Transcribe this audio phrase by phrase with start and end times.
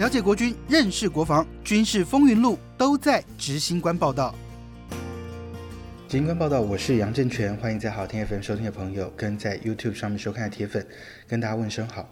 [0.00, 4.34] 了解国军，认识国防，军事风云录都在执行官报道。
[6.08, 10.86] 执行官报道，我是杨正全，欢迎在好听 FM 收听的朋友，跟在 YouTube 上面收看的铁粉，
[11.28, 12.10] 跟大家问声好。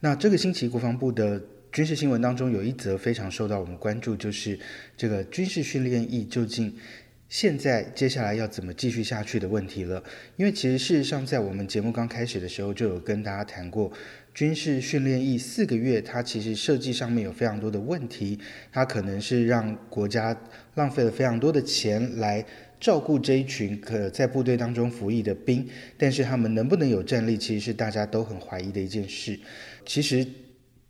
[0.00, 1.38] 那这个星期国防部的
[1.70, 4.58] 军事新闻当中，有一则非常受到我们关注，就是
[4.96, 6.74] 这个军事训练役究竟。
[7.28, 10.02] 现在接下来要怎么继续下去的问题了？
[10.36, 13.92] 因为其实事实上，在我们节目刚开始的时候就有跟大家谈过，
[14.32, 18.38] 军事训练役四个月，它其实设计上面有非常多的问题，
[18.72, 20.34] 它可能是让国家
[20.76, 22.42] 浪费了非常多的钱来
[22.80, 29.38] 照顾这一群可在部队当中服役的兵，但是他们能不能有战力，其实是大家都很怀疑的一件事。
[29.84, 30.26] 其实。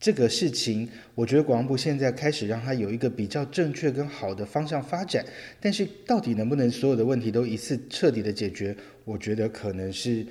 [0.00, 5.24] 这个事情，我觉得国防部现在开始让它有一个比较正确跟好的方向发展，
[5.60, 10.24] 但是到底能不能所有的问题都一次彻底的解决，我觉得可能是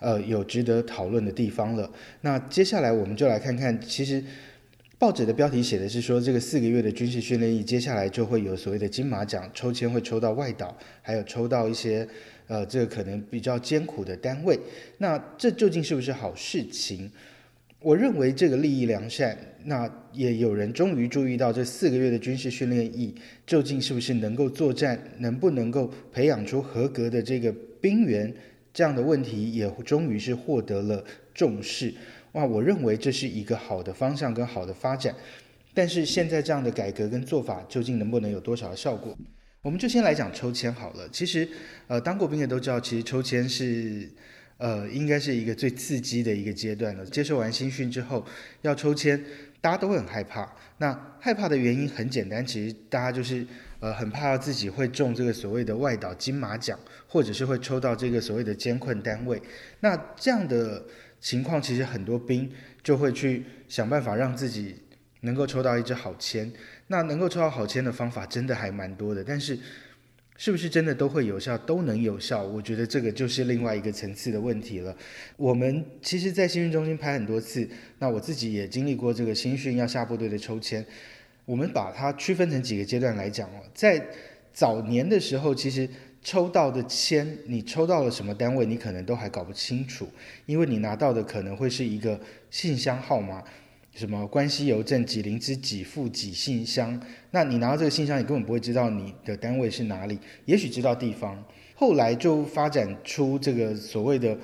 [0.00, 1.88] 呃有值得讨论的地方了。
[2.22, 4.22] 那接下来我们就来看看，其实
[4.98, 12.06] 报纸的标题写的是说，这个四个月的军事训练营接下来就会有所谓的金马奖抽签，会抽到外岛，还有抽到一些
[12.48, 14.58] 呃这个可能比较艰苦的单位。
[14.98, 17.08] 那这究竟是不是好事情？
[17.82, 23.14] 我认为这个利益良善，那也有人终于注意到这四个月的军事训练役
[23.46, 28.32] 究竟是不是能够作战，能不能够培养出合格的这个兵员，
[28.72, 31.92] 这样的问题也终于是获得了重视。
[32.32, 35.14] 哇，我认为这是一个好的方向跟好的发展。
[35.74, 39.16] 但是现在这样的改革跟做法究竟能不能有多少的效果？
[39.62, 41.08] 我们就先来讲抽签好了。
[41.10, 41.48] 其实，
[41.88, 44.08] 呃，当过兵的都知道，其实抽签是。
[44.58, 47.04] 呃，应该是一个最刺激的一个阶段了。
[47.06, 48.24] 接受完新训之后，
[48.60, 49.22] 要抽签，
[49.60, 50.52] 大家都很害怕。
[50.78, 53.46] 那害怕的原因很简单，其实大家就是
[53.80, 59.40] 呃很怕自己会中这个所谓的外岛金马奖，或者是会抽到这个所谓的监困单位。
[59.80, 60.84] 那这样的
[61.20, 62.50] 情况，其实很多兵
[62.82, 64.76] 就会去想办法让自己
[65.20, 66.52] 能够抽到一支好签。
[66.86, 69.58] 那能够抽到好签的方法，真的还蛮多的，但是。
[70.36, 72.42] 是不是真的都会有效，都能有效？
[72.42, 74.96] 我觉得这个就是另外一个层次的问题了。
[75.36, 77.68] 我们其实，在新训中心拍很多次，
[77.98, 80.84] 那我自己也经历过这个新训要下部队的抽签。
[81.44, 84.04] 我们把它区分成几个阶段来讲哦，在
[84.52, 85.88] 早年的时候，其实
[86.22, 90.08] 抽到的签，你抽到了什么单位，你可能都还搞不清楚，
[90.46, 92.18] 因为你拿到的可能会是一个
[92.50, 93.44] 信箱号码。
[93.94, 96.98] 什么关西邮政几零之几副几信箱？
[97.30, 101.44] 那你拿到这个信箱，你根本不会知道你的单位是哪里，也许知道地方。
[101.74, 104.36] 后来就发展出这个所谓的，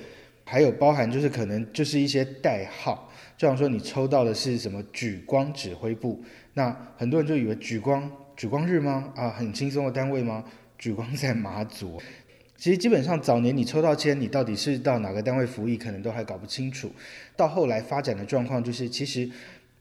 [0.43, 6.23] 还有包含就是可能就是一些代号，就像说你抽到的是什么举光指挥部，
[6.53, 9.11] 那很多人就以为举光举光日吗？
[9.15, 10.43] 啊，很轻松的单位吗？
[10.77, 11.99] 举光在马祖。
[12.59, 16.91] 其实基本上早年你抽到签，你到底是到哪个单位服役，可能都还搞不清楚。
[17.37, 19.29] 到后来发展的状况就是，其实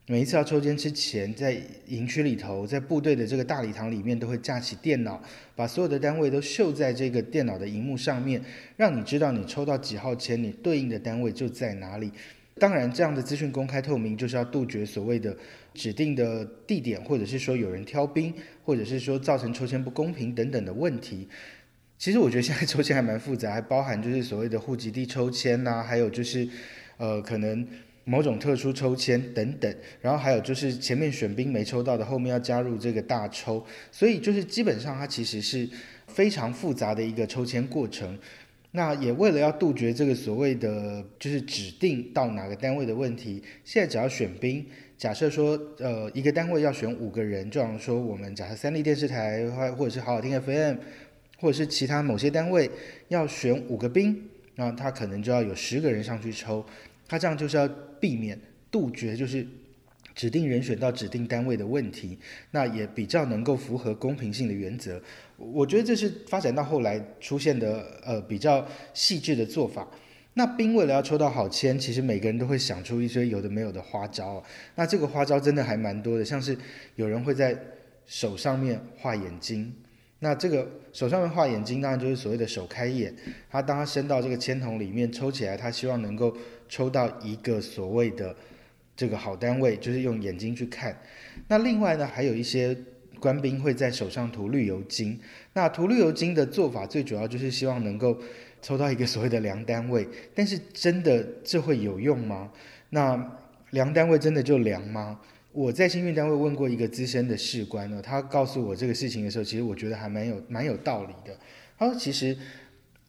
[0.06, 5.20] 每一次要抽签之前，在营区里头，在部队的这个大礼堂里面，都会架起电脑，
[5.56, 8.40] 把所有的单位都秀在这个电脑的荧幕上面，
[8.76, 12.12] 让你知道你抽到几号签，你对应的单位就在哪里。
[12.60, 15.36] 当然，这样的资讯公开透明，就是要杜绝所谓的
[15.74, 18.32] 指定的地点，或者是说有人挑兵，
[18.64, 21.28] 或者是说造成抽签不公平等等的问题。
[21.98, 26.48] 其实我觉得现在抽签还蛮复杂，还包含就是所谓的户籍地抽签呐，还有就是，
[26.96, 27.66] 呃，可能
[28.04, 35.68] 某种特殊抽签等等，然后还有就是前面选兵没抽到的，后面要加入这个大抽，所以就是基本上它其实是
[36.06, 38.16] 非常复杂的一个抽签过程。
[38.70, 44.64] 那也为了要杜绝这个所谓的就是指定到哪个单位的问题，现在只要选兵，
[44.96, 50.76] 假设说呃一个单位要选五个人，就像说我们假设三立电视台或或者是好好听 FM。
[51.40, 52.70] 或者是其他某些单位
[53.08, 56.64] 要选五个兵，那他可能就要有十个人上去抽，
[57.06, 57.66] 他这样就是要
[58.00, 58.38] 避免
[58.70, 59.46] 杜绝就是
[60.14, 62.18] 指定人选到指定单位的问题，
[62.50, 65.00] 那也比较能够符合公平性的原则。
[65.36, 69.88] 我觉得这是发展到后来出现的呃比较细致的做法。
[70.34, 74.42] 那兵为了要抽到好签，其实每个人都会想出一些有的没有的花招。
[74.74, 76.56] 那这个花招真的还蛮多的，像是
[76.96, 77.56] 有人会在
[78.06, 79.72] 手上面画眼睛。
[80.20, 83.14] 那这个手上面画眼睛，当然就是所谓的手开眼。
[83.48, 86.36] 他当他伸到这个签筒里面抽起来，他希望能够
[86.68, 88.34] 抽到一个所谓的
[88.96, 91.00] 这个好单位，就是用眼睛去看。
[91.46, 92.76] 那另外呢，还有一些
[93.20, 95.18] 官兵会在手上涂绿油精。
[95.52, 98.18] 那涂绿油精的做法，最主要就是希望能够
[98.60, 100.08] 抽到一个所谓的良单位。
[100.34, 102.50] 但是真的这会有用吗？
[102.90, 103.38] 那
[103.70, 105.20] 良单位真的就良吗？
[105.52, 111.36] 我在新训单位问过一个资深的士官呢，他告诉我这个事情的时候，其实我觉得还蛮有蛮有道理的。
[111.78, 112.36] 他说，其实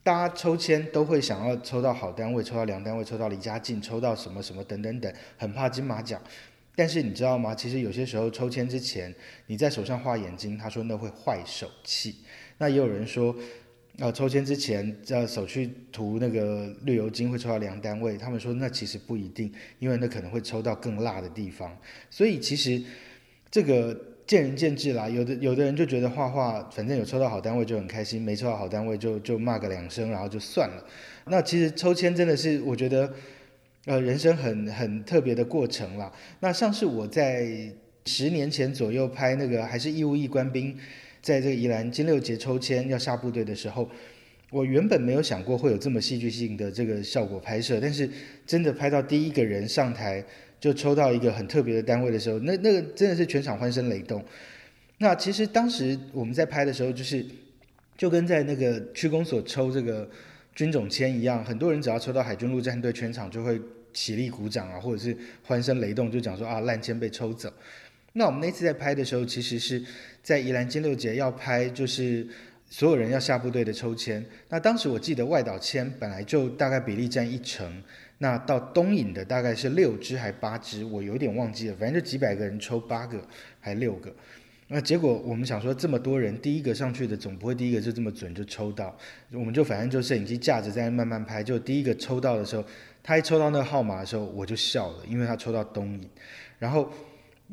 [0.02, 6.20] 大家抽签都会想要抽到好单位，抽到良单位，抽到离家近，抽到什么什么等等等，很怕金马奖。
[6.74, 7.54] 但是你知道吗？
[7.54, 9.14] 其实有些时候抽签之前，
[9.46, 12.16] 你在手上画眼睛，他说那会坏手气。
[12.56, 13.36] 那也有人说，
[14.00, 21.76] 呃，抽签之前要手去涂那个绿油精会抽到良单位，他们说那其实不一定，因为那可能会抽到更辣的地方。
[22.10, 22.82] 所以其实
[23.50, 23.94] 这个
[24.26, 25.08] 见仁见智啦。
[25.08, 30.84] 有的有的人就觉得画画反正有抽到好单位就很开心，没抽到好单位就就骂个两声，然后就算了。
[31.26, 33.12] 那其实抽签真的是我觉得。
[33.86, 36.12] 呃，人生很很特别的过程啦。
[36.40, 37.48] 那像是我在
[38.04, 40.76] 十年前左右拍那个还是义务役官兵，
[41.22, 43.88] 在这个宜兰金六节抽签要下部队的时候，
[44.50, 48.08] 我原本没有想过会有这么戏剧性的这个效果拍摄，但是
[48.46, 50.24] 真的拍到第一个人上台
[50.58, 54.24] 就抽到一个很特别的单位的时候，那那个真的是全场欢声雷动。
[54.98, 57.24] 那其实当时我们在拍的时候，就是
[57.96, 60.08] 就跟在那个区公所抽这个。
[60.52, 63.58] 军种签一样，很多人只要抽到海军陆战队，全场就会
[63.94, 67.50] 起立鼓掌啊，或者是欢声雷动，就讲说啊烂签被抽走。
[68.12, 69.82] 那我们那次在拍的时候，其实是
[70.22, 72.26] 在宜兰金六节要拍，就是
[72.68, 74.24] 所有人要下部队的抽签。
[74.48, 77.82] 那当时我记得外岛签本来就大概比例占一成，
[78.18, 83.22] 那到东引的大概是六支还八支，我有点忘记了，反正就几百个人抽八个
[83.60, 84.12] 还六个。
[84.72, 88.96] 那结果我们想说，这么多人，第一个上去的总不会第一个就这么准就抽到，
[89.32, 92.64] 我们就反正就摄影机架着在慢慢拍，就第一个抽到的时候，
[93.02, 96.08] 他一抽到那个号码的时候，我就笑了，因为他抽到东影，
[96.60, 96.88] 然后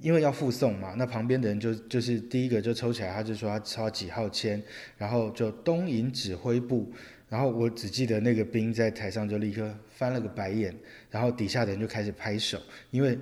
[0.02, 4.62] 因为要附送嘛，那旁边的人就就是第一个就抽起来，他就说他抽几号签，
[4.98, 6.92] 然后就东影指挥部，
[7.30, 10.74] 然后我只记得那个兵在台上就立刻翻了个白眼，
[11.10, 12.62] 然后底下的人就开始拍手，
[12.92, 13.18] 因为。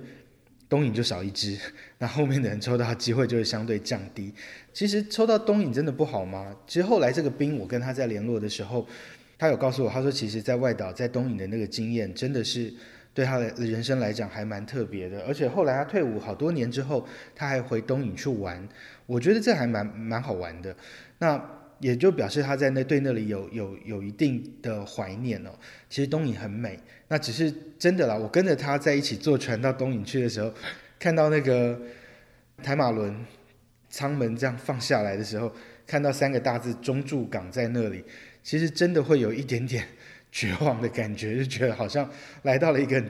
[0.68, 1.56] 东影就少一只，
[1.98, 4.34] 那后面的人抽到机会就会相对降低。
[4.72, 6.52] 其实抽到东影真的不好吗？
[6.66, 8.84] 其实后来这个兵，我跟他在联络的时候，
[9.38, 12.74] 他有告诉我，他说其实在外岛在东影的那个经验，真的是
[13.16, 15.24] 对他的人生来讲还蛮特别的。
[15.26, 17.04] 而且后来他退伍好多年之后，
[17.34, 18.68] 他还回东影去玩，
[19.06, 20.76] 我觉得这还蛮蛮好玩的。
[21.18, 21.42] 那。
[21.78, 25.50] 也就表示他在那对那里有有有一定的怀念哦。
[25.90, 28.16] 其实东影很美，那只是真的啦。
[28.16, 30.50] 我跟着他在一起坐船到东影去的时候，
[30.98, 31.78] 看到那个
[32.62, 33.14] 台马轮
[33.90, 35.52] 舱门这样放下来的时候，
[35.86, 38.02] 看到三个大字“中柱港”在那里，
[38.42, 39.86] 其实真的会有一点点
[40.36, 42.10] 绝望的感觉，就觉得好像
[42.42, 43.02] 来到了一个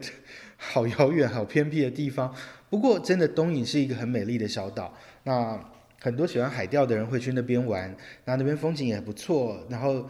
[0.56, 2.32] 好遥远、好偏僻的地方。
[2.70, 4.96] 不过，真的东影是一个很美丽的小岛。
[5.25, 5.58] 那。
[5.99, 7.93] 很多喜欢海钓的人会去那边玩，
[8.26, 9.67] 那那边风景也不错。
[9.69, 10.08] 然后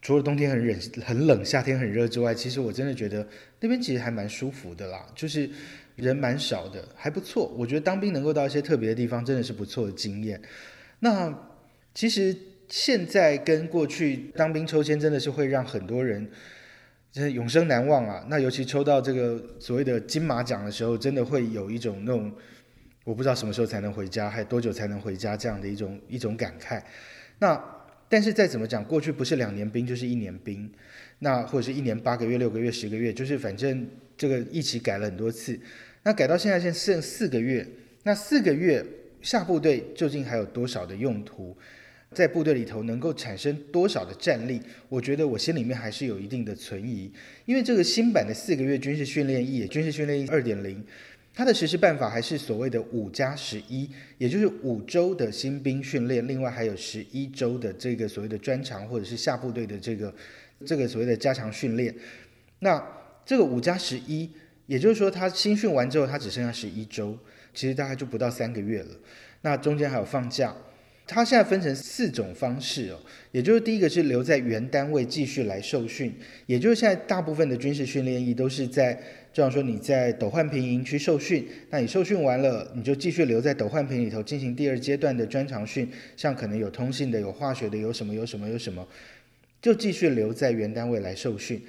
[0.00, 3.26] 除了冬天很冷很冷，夏天很热之外，其实我真的觉得
[3.60, 5.50] 那边其实还蛮舒服的啦，就是
[5.96, 7.52] 人蛮少的，还不错。
[7.58, 10.40] 我觉得当兵能够到一些特别的地方，真的是不错的经验。
[11.00, 11.36] 那
[11.92, 12.34] 其实
[12.68, 16.28] 现在跟过去当兵抽签，真的是会让很多人
[17.12, 18.26] 真的永生难忘啊。
[18.28, 22.32] 那尤其抽到这个所谓的金马奖的时候，真的会有一种那种。
[23.04, 26.82] 我不知道什么时候才能回家，还有多久才能回家，这样的一种一种感慨。
[27.38, 27.62] 那
[28.08, 30.72] 但是再怎么讲，过去不是两年兵就是一年兵，
[31.18, 35.60] 那或者是一年八个月、六个月、十个月，就是反正这个一起改了很多次。
[36.02, 37.68] 那改到现在，现在剩四个月，
[38.04, 38.82] 那四个月
[39.20, 41.54] 下部队究竟还有多少的用途？
[42.14, 44.60] 在部队里头能够产生多少的战力？
[44.88, 47.12] 我觉得我心里面还是有一定的存疑，
[47.44, 50.82] 因为这个新版的四个月军事训练役，军事训练二点零。
[51.36, 60.14] 它的实施办法还是所谓的五加十一，也就是五周的新兵训练，另外还有十一周的这个所谓的专长或者是下部队的这个
[60.64, 61.92] 这个所谓的加强训练。
[62.60, 62.80] 那
[63.26, 64.30] 这个五加十一，
[64.66, 67.18] 也就是说他新训完之后，他只剩下十一周，
[67.52, 68.90] 其实大概就不到三个月了。
[69.42, 70.54] 那中间还有放假。
[71.06, 72.98] 它现在分成四种方式哦，
[73.30, 76.12] 也就是第一个是留在原单位继续来受训，
[76.46, 78.94] 也就是现在大部分的军事训练营都是在，
[79.30, 88.86] 就像说你在斗焕平营区受训，那你受训完了，你就继续留在斗焕平里头进行第二阶段的专长训，像可能有通信的、有化学的、有什么有什么有什么，
[89.60, 91.62] 就继续留在原单位来受训。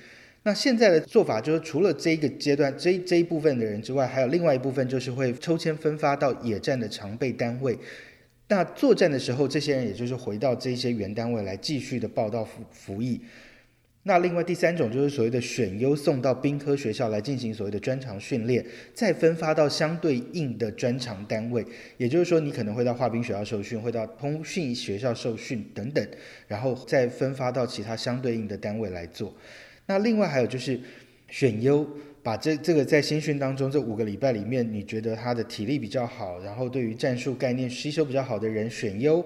[0.44, 7.78] 那现在的做法就是，除了这一个阶段这这一部分的人之外，还有另外一部分就是会抽签分发到野战的常备单位。
[8.48, 13.22] 那作战的时候，这些人也就是回到这些原单位来继续的报到服服役。
[14.04, 21.66] 那另外第三种就是所谓的选优送到兵科学校来进行所谓的专长训练，再分发到相对应的专长单位。
[21.98, 26.08] 也就是说，你可能会到化兵学校受训，会到通讯学校受训等等，
[26.48, 29.36] 然后再分发到其他相对应的单位来做。
[29.88, 30.80] 那另外还有就是
[31.30, 31.88] 选优。
[32.26, 39.24] 把这这个在新训当中这五个礼拜里面，你觉得他的体力比较好，然后对于战术概念吸收比较好的人选优，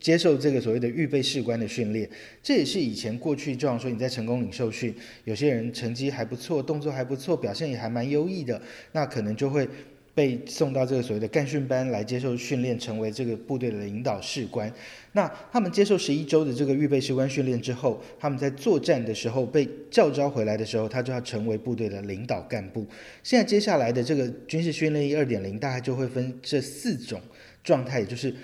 [0.00, 2.08] 接受这个所谓的预备士官的训练。
[2.42, 8.58] 这也是以前过去就像说你在成功领受训，有些人成绩还不错，动作还不错，表现也还蛮优异的，
[8.92, 9.68] 那可能就会
[10.18, 14.68] 被送到这个所谓的干训班来接受训练，成为这个部队的领导士官。
[15.12, 22.84] 那他们接受十一周的这个预备士官训练之后，他们在作战的时候被叫召回来的时候，他就要成为部队的领导干部。
[23.22, 27.20] 现在接下来的这个军事训练一二点零，大概就会分这四种
[27.62, 28.34] 状态，也就是。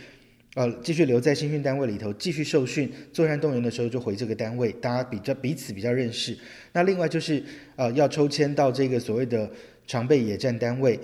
[0.56, 2.88] 呃，继续留在新训单位里头，继续受训。
[3.12, 6.38] 作战动员的时候就回这个单位，大家比较彼此比较认识。
[6.72, 7.42] 那另外就是
[7.74, 9.50] 呃，要抽签到这个所谓的
[9.84, 10.96] 常备野战单位，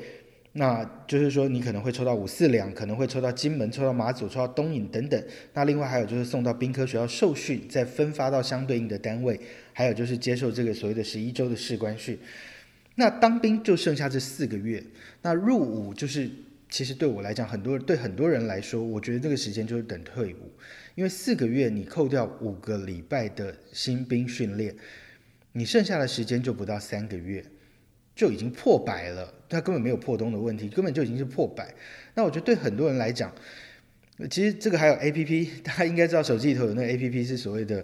[0.53, 5.25] 那就是说你可能会抽到五四两，可能会抽到金门，抽到马祖，抽到东引等等。
[5.55, 9.41] 那另外还有就是送到兵科学校受训，再分发到相对应的单位，
[9.73, 12.19] 还有就是接受这个所谓的十一周的士官训。
[12.97, 14.83] 那当兵就剩下这四个月，
[15.23, 16.31] 那入伍就是。
[16.73, 20.49] 其实对我来讲，很多对很多人来说，我觉得这个时间就是等退伍，
[20.95, 24.73] 因为四个月你扣掉五个礼拜的新兵训练，
[25.51, 27.45] 你剩下的时间就不到三个月，
[28.21, 29.33] 就已经破百了。
[29.49, 31.75] 他根本没有破冬的问题，根本就已经是破百。
[32.15, 33.35] 那我觉得对很多人来讲，
[34.29, 37.83] 其实这个还有 A P P，大家应该知道手机里头有那个 A P P 是所谓的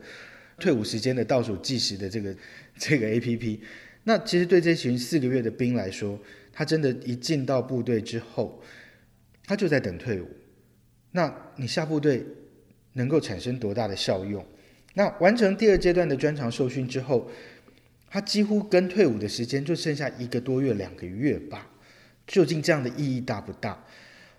[0.59, 2.37] 退伍时间的倒数计时的这个
[2.77, 3.63] 这个 A P P。
[4.05, 6.21] 那其实对这群四个月的兵来说，
[6.53, 8.63] 他真的，一进到部队之后，
[9.47, 10.29] 他就在等退伍。
[11.13, 12.23] 那你下部队
[12.93, 14.45] 能够产生多大的效用？
[14.93, 17.31] 那完成第二阶段的专长受训之后，
[18.09, 21.71] 他几乎跟退伍的时间就剩下一个多月、两个月吧。
[22.27, 23.85] 究竟这样的意义大不大？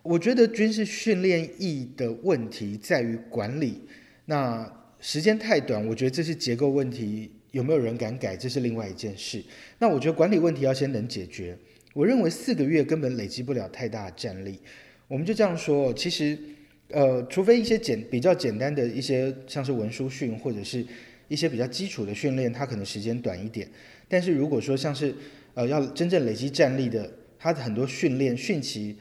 [0.03, 3.81] 我觉得军事训练意义的问题在于管理。
[4.25, 4.69] 那
[4.99, 9.41] 时间太短，我觉得这是结构问题，有没有人敢改，这是另外一件事。
[9.79, 11.57] 那我觉得管理问题要先能解决。
[11.93, 14.59] 我认为四个月根本累积不了太大的战力，
[15.07, 15.93] 我们就这样说。
[15.93, 16.37] 其实，
[16.89, 20.85] 呃，除非一些简比较简单的一些，像是文书训或者是
[21.27, 23.69] 一些比较基础的训练，它可能时间短一点。
[24.07, 25.13] 但是如果说像是
[25.53, 28.95] 呃要真正累积战力的，它的很多训练训期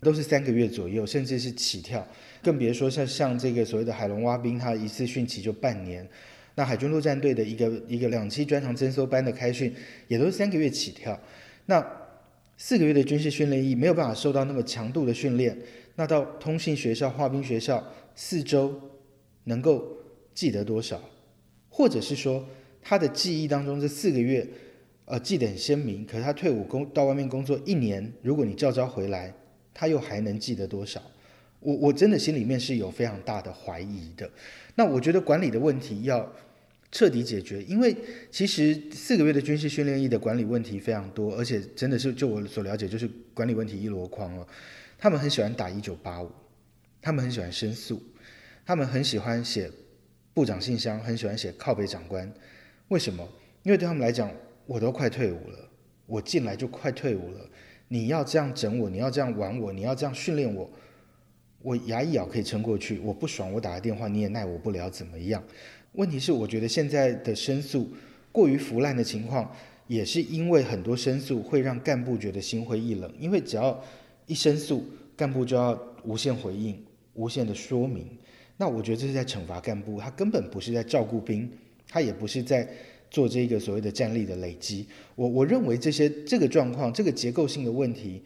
[0.00, 2.06] 都是三个月左右，甚至是起跳，
[2.42, 6.08] 更别说像像这个所谓的海龙蛙兵，它一次训期就半年。
[6.54, 9.72] 那海军陆战队的一个一个两栖专长增收班的开训，
[10.08, 11.18] 也都是三个月起跳。
[11.66, 11.84] 那
[12.56, 15.56] 四个月的军事训练役没有办法受到那么强度的训练，
[15.94, 18.74] 那到通信学校、化兵学校四周
[19.44, 19.84] 能够
[20.34, 21.00] 记得多少？
[21.68, 22.46] 或者是说
[22.82, 24.46] 他的记忆当中这四个月，
[25.04, 29.34] 呃，记得很鲜明，可是他退伍工到外面工作一年，如果你叫招回来，
[29.72, 31.00] 他又还能记得多少？
[31.60, 34.30] 我我真的心里面是有非常大的怀疑的。
[34.74, 36.32] 那我觉得管理的问题要。
[36.90, 37.94] 彻底解决，因为
[38.30, 44.46] 其实四个月的军事训练役的管理问题非常多，而且真的是就我所了解，就是管理问题一箩筐了。
[44.96, 46.30] 他们很喜欢打一九八五，
[47.02, 48.02] 他们很喜欢申诉，
[48.64, 49.70] 他们很喜欢写
[50.38, 52.32] 部长信箱，很喜欢写靠北长官。
[52.90, 53.28] 为什么？
[53.64, 54.30] 因为对他们来讲，
[54.66, 55.68] 我都快退伍了，
[56.06, 57.40] 我进来就快退伍了，
[57.88, 60.70] 你要这样整我，你要这样玩我，你要这样训练我，
[61.60, 63.00] 我牙一咬可以撑过去。
[63.00, 65.42] 我不爽，我打个电话你也奈我不了，怎么样？
[65.94, 67.90] 问题是，我觉得现在的申诉
[68.30, 69.52] 过于腐烂的情况，
[69.88, 73.12] 也是因为很多申诉会让干部觉得心灰意冷。
[73.18, 73.82] 因为只要
[74.26, 76.80] 一申诉，干部就要无限回应、
[77.14, 78.06] 无限的说明。
[78.58, 81.48] 那我觉得这是在惩罚干部，他根本不是在照顾兵，
[81.88, 82.68] 他也不是在
[83.08, 84.86] 做这个所谓的战力的累积。
[85.14, 88.20] 我我认为这些这个状况、这个结构性的问题，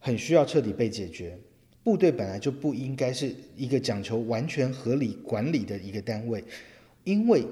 [0.00, 1.38] 很需要彻底被解决。
[1.84, 6.42] 部队本来就不应该是一个讲求完全合理管理的一个单位。
[7.04, 7.44] 因为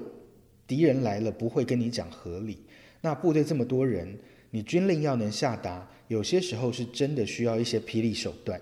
[0.67, 2.57] 敌人来了不会跟你讲合理，
[2.99, 4.13] 那部队这么多人，
[4.51, 8.59] 你军令要能下达，有些时候是真的需要一些霹雳手段，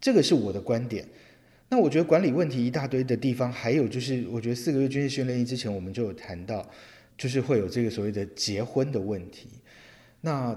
[0.00, 1.06] 这个是我的观点。
[1.72, 6.68] 那我觉得管理问题一大堆的地方，还有就是我觉得四个月军事训练营之前我们就有谈到，
[7.16, 9.48] 就是会有这个所谓的结婚的问题。
[10.20, 10.54] 那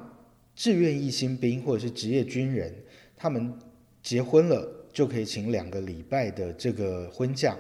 [0.58, 2.70] 志愿役新兵或者是职业军人，
[3.16, 3.58] 他们
[4.04, 7.56] 结婚了就可以请两个礼拜的这个婚假。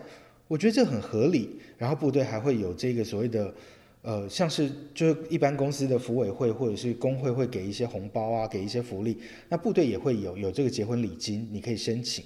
[0.49, 3.55] 我觉得这很合理，然后部队还会有这个所谓的，
[4.01, 12.25] 呃，像是就是一般公司的服委会或者是工会会给一些红包啊，给一些福利，那部队也会有有这个结婚礼金，你可以申请。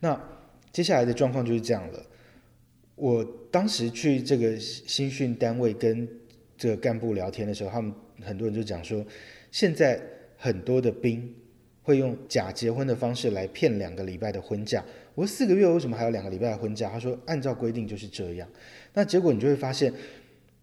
[0.00, 0.18] 那
[0.72, 2.06] 接下来的状况就是这样了。
[2.94, 6.08] 我当时去这个新训单位跟
[6.56, 9.04] 这个干部聊天的时候，他们很多人就讲说，
[9.50, 10.00] 现在
[10.36, 11.34] 很多的兵
[11.82, 14.84] 会用假结婚的方式来骗两个礼拜的婚假。
[15.14, 16.90] 我说四个月为什么还有两个礼拜的婚假？
[16.90, 18.48] 他说按照规定就是这样。
[18.94, 19.92] 那结果你就会发现，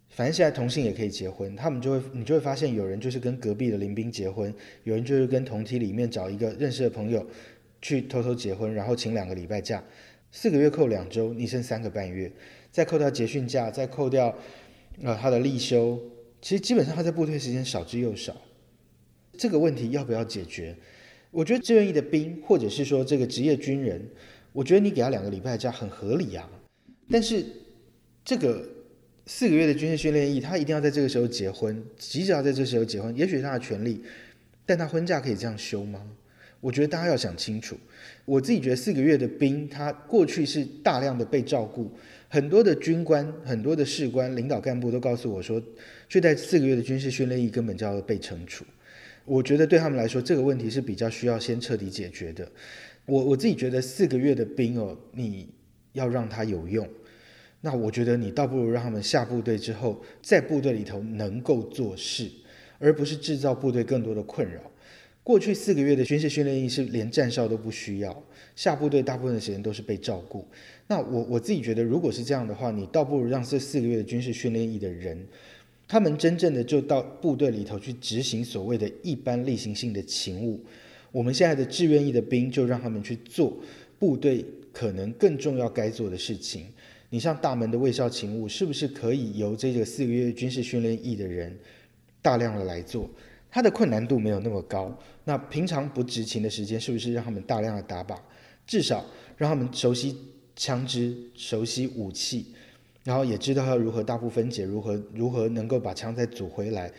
[0.10, 4.54] 反正现在同性也可以结婚，他们就会你就会发现有人就是跟隔壁的林兵结婚，
[4.86, 7.26] 有人就是跟同梯里面找一个认识的朋友
[7.82, 9.84] 去偷偷结婚，然后请两个礼拜假，
[10.32, 12.32] 四个月扣两周，你剩三个半月，
[12.72, 14.36] 再扣掉结训假，再扣掉
[15.02, 16.00] 呃他的立休，
[16.42, 18.36] 其实基本上他在部队时间少之又少。
[19.38, 20.76] 这个问题要不要解决？
[21.32, 24.10] 我觉得志愿役的兵，或者是说这个职业军人，
[24.52, 26.50] 我觉得你给他两个礼拜假很合理啊。
[27.10, 27.46] 但是
[28.26, 28.68] 这个
[29.26, 34.04] 四个月的军事训练役，他一定要在这个时候结婚，急着要在这个时候结婚，也许他的权利，
[34.66, 36.06] 但他婚假可以这样休吗？
[36.62, 37.78] 我觉得大家要想清楚。
[38.26, 41.92] 我自己觉得四个月的兵，他过去是大量的被照顾，
[42.28, 45.62] 很多的军官、很多的士官、领导干部都告诉我说，
[46.08, 48.66] 就在四个月的军事训练役根本就要被惩处。
[49.26, 52.48] 我觉得对他们来说，这个问题是比较需要先彻底解决的。
[53.06, 55.50] 我我自己觉得四个月的兵哦，你
[55.94, 56.88] 要让他有用，
[57.62, 62.30] 那我觉得你倒不如让他们下部队之后，在部队里头能够做事，
[62.80, 64.62] 而不是制造部队更多的困扰。
[65.30, 68.24] 过去四个月的军事训练营是连站哨都不需要，
[68.56, 70.44] 下部队大部分的时间都是被照顾。
[70.88, 75.24] 那我我自己觉得，如果是这样的话，你倒不如让这四个月的军事训练营的人，
[75.88, 80.60] 他们真正的就到部队里头去执行所谓的一般例行性的勤务。
[81.12, 83.56] 我们现在的志愿役的兵就让他们去做
[84.00, 84.44] 部队
[84.74, 86.66] 可能更重要该做的事情。
[87.12, 91.56] 你像大门的卫校勤务，是不是可以由这个四个月军事训练役的人
[92.20, 93.08] 大量的来做？
[93.52, 94.96] 它的困难度没有那么高。
[95.26, 98.18] 那平常不执勤的时间，是不是让他们大量的打靶，
[98.66, 99.06] 至少
[99.38, 100.18] 让他们熟悉
[100.56, 102.48] 枪支、熟悉武器，
[103.04, 106.92] 然后也知道要如何大部分解，如何如何能够把枪再组回来？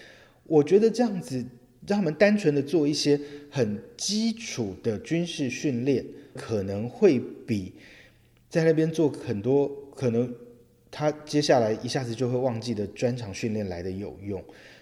[0.44, 1.44] 我觉得这样子
[1.86, 6.04] 让他们单纯的做一些很基础的军事训练，
[6.34, 7.72] 可能会比
[8.48, 10.32] 在那边做很多可能
[10.90, 14.40] 他接下来一下子就会忘记的专场训练来的有用。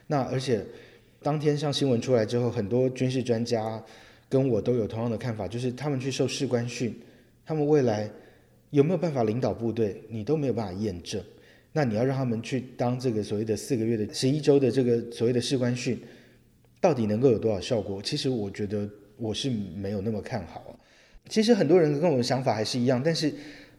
[0.08, 0.66] 那而且。
[1.28, 3.84] 当天像新闻出来之后，很多军事专家
[4.30, 6.98] 跟我都有同样的看法，就是他们去受士官训，
[7.44, 8.10] 他们未来
[8.70, 11.22] 有没有办法领导部队，你都没有办法验证。
[11.70, 16.00] 那你要让他们去当这个所谓的四个月的十一周的这个所谓的士官训，
[16.80, 18.00] 到底能够有多少效果？
[18.00, 20.80] 其实我觉得我是没有那么看好。
[21.28, 23.30] 其实很多人跟我的想法还是一样，但是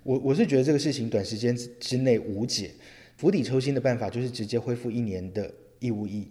[0.03, 2.69] 我我是觉得这个事情短时间之内无解，
[3.17, 6.27] 釜底抽薪的办法就是直接恢复一年的义务役。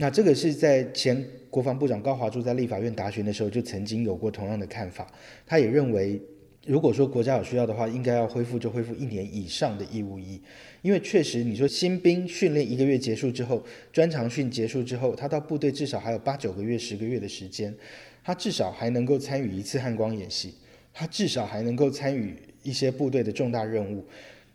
[0.00, 5.12] 那这个是在前国防部长高华柱在立法院答询的时候就曾经有过同样的看法。
[5.44, 6.20] 他也认为，
[6.64, 10.40] 如果说国家有需要的话，应该要恢复就恢复一年以上的义务役，
[10.82, 17.74] 因为确实你说新兵训练一个月结束之后，专长训结束之后，他到部队至少还有八九个月、十个月的时间，
[18.22, 20.54] 他至少还能够参与一次汉光演习，
[20.94, 24.04] 他至少还能够参与一些部队的重大任务。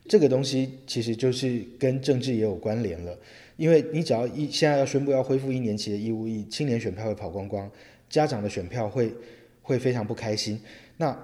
[0.08, 3.18] 这个东西其实就是跟政治也有关联了。
[3.56, 7.70] 因为你只要一现在要宣布要恢复一年期的义务役，青年选票会跑光光，
[8.10, 9.14] 家长的选票会
[9.62, 10.60] 会非常不开心。
[10.98, 11.18] 那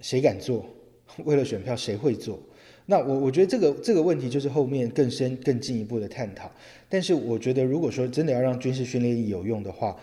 [0.00, 0.66] 谁敢做？
[1.24, 2.38] 为了选票谁会做？
[2.86, 6.50] 那我我觉得这个这个问题就是后面更深更进一步的探讨。
[6.88, 9.94] 但是我觉得如果说真的要让军事训练役有用的话，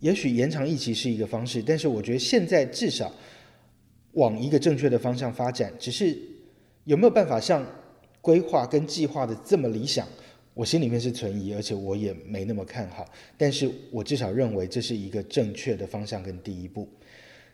[0.00, 1.62] 也许延长役期是一个方式。
[1.62, 3.10] 但是我觉得现在至少
[4.12, 6.16] 往一个正确的方向发展，只是
[6.84, 7.64] 有没有办法像
[8.20, 10.06] 规划跟计划的这么理想？
[10.56, 13.04] 我心里面是存疑，而且我也没那么看好，
[13.36, 16.88] 但是我至少认为这是一个正确的方向跟第一步。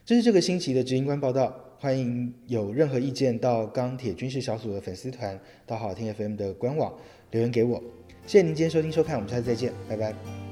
[0.06, 5.36] 这是这个星期的执行官报道，欢迎有任何意见到钢铁军事小组的粉丝团，
[5.66, 6.96] 到好听 FM 的官网
[7.32, 7.82] 留言给我。
[8.24, 10.51] 谢谢您今天收听收看，我们下次再见，拜拜。